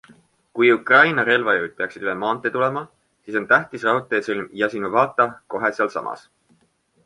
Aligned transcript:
Kui 0.59 0.69
Ukraina 0.75 1.25
relvajõud 1.27 1.75
peaksid 1.81 2.07
üle 2.07 2.15
maantee 2.23 2.53
tulema, 2.57 2.83
siis 3.27 3.39
on 3.43 3.47
tähtis 3.53 3.87
raudteesõlm 3.91 4.51
Jasinuvata 4.65 5.31
kohe 5.57 5.75
sealsamas. 5.81 6.29